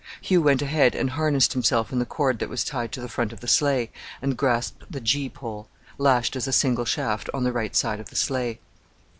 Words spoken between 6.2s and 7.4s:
as a single shaft